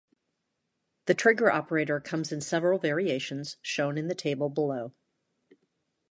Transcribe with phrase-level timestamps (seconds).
[1.05, 4.95] The trigger operator comes in several variations, shown in the table below.